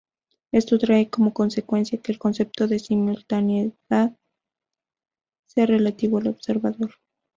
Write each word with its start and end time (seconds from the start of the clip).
Esto 0.51 0.79
trae 0.79 1.11
como 1.11 1.31
consecuencia, 1.31 2.01
que 2.01 2.11
el 2.11 2.17
concepto 2.17 2.67
de 2.67 2.79
simultaneidad 2.79 4.17
sea 5.45 5.65
relativo 5.67 6.17
al 6.17 6.25
observador. 6.29 6.95